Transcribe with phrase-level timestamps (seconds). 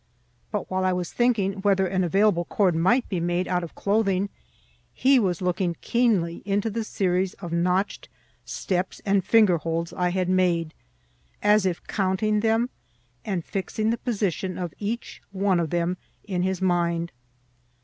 [0.51, 4.29] But while I was thinking whether an available cord might be made out of clothing,
[4.95, 8.09] he was looking keenly into the series of notched
[8.43, 10.73] steps and finger holds I had made,
[11.43, 12.71] as if counting them,
[13.23, 17.11] and fixing the position of each one of them in his mind.